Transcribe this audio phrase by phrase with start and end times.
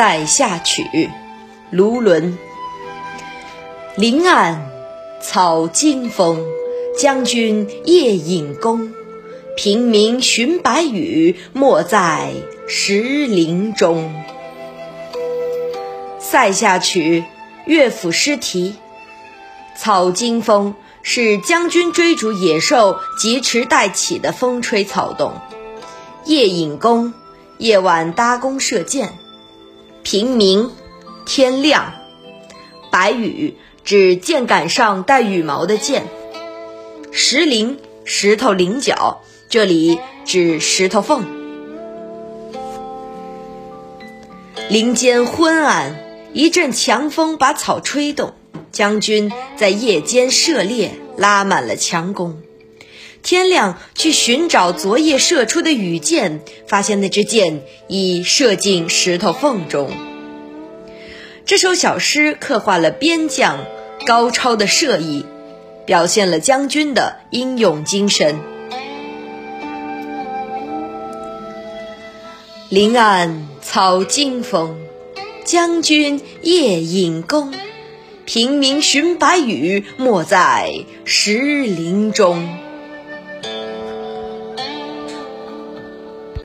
[0.00, 0.82] 塞下曲》
[1.68, 2.38] 卢纶。
[3.98, 4.70] 林暗
[5.20, 6.42] 草惊风，
[6.98, 8.94] 将军夜引弓。
[9.58, 12.32] 平明寻白羽，没在
[12.66, 14.14] 石林中。
[16.18, 17.20] 《塞下曲》
[17.66, 18.76] 乐府诗题。
[19.76, 25.34] 草惊风是将军追逐野兽疾驰带起的风吹草动。
[26.24, 27.12] 夜引弓，
[27.58, 29.18] 夜晚搭弓射箭。
[30.02, 30.70] 平明，
[31.26, 31.92] 天亮。
[32.90, 36.04] 白羽指箭杆上带羽毛的箭。
[37.12, 41.24] 石林，石头棱角，这里指石头缝。
[44.68, 45.98] 林间昏暗，
[46.32, 48.34] 一阵强风把草吹动。
[48.72, 52.40] 将军在夜间射猎，拉满了强弓。
[53.22, 59.90] 天亮去寻找昨夜射出的羽箭，发现那支箭已射进石头缝中。
[61.44, 63.58] 这首小诗刻画了边将
[64.06, 65.24] 高超的射艺，
[65.84, 68.38] 表现了将军的英勇精神。
[72.68, 74.78] 林暗草惊风，
[75.44, 77.52] 将军夜引弓。
[78.24, 80.70] 平明寻白羽，没在
[81.04, 82.59] 石林中。